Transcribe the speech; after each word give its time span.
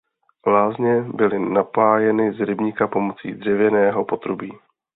Lázně 0.47 1.01
byly 1.01 1.39
napájeny 1.39 2.33
z 2.33 2.39
rybníka 2.45 2.87
pomocí 2.87 3.33
dřevěného 3.33 4.05
potrubí. 4.05 4.53